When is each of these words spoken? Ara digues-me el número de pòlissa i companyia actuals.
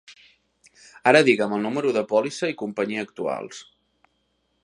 Ara 1.11 1.21
digues-me 1.27 1.59
el 1.59 1.67
número 1.67 1.93
de 1.99 2.03
pòlissa 2.13 2.51
i 2.53 2.57
companyia 2.63 3.05
actuals. 3.09 3.63